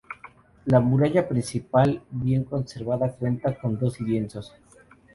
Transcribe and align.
La 0.65 0.79
muralla 0.79 1.27
principal, 1.29 2.01
bien 2.09 2.43
conservada, 2.43 3.11
cuenta 3.15 3.55
con 3.59 3.77
dos 3.77 3.99
lienzos. 4.01 4.51